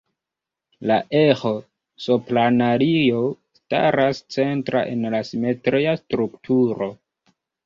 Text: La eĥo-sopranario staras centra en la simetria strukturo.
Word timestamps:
La 0.91 0.95
eĥo-sopranario 1.17 3.19
staras 3.59 4.23
centra 4.37 4.83
en 4.95 5.05
la 5.17 5.21
simetria 5.29 5.95
strukturo. 6.03 6.91